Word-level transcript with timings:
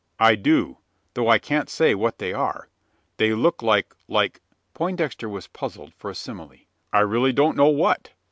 "I 0.19 0.33
do 0.33 0.79
though 1.13 1.29
I 1.29 1.37
can't 1.37 1.69
say 1.69 1.93
what 1.93 2.17
they 2.17 2.33
are. 2.33 2.69
They 3.17 3.35
look 3.35 3.61
like 3.61 3.93
like" 4.07 4.41
Poindexter 4.73 5.29
was 5.29 5.45
puzzled 5.45 5.93
for 5.93 6.09
a 6.09 6.15
simile 6.15 6.53
"I 6.91 7.01
really 7.01 7.33
don't 7.33 7.55
know 7.55 7.67
what." 7.69 8.09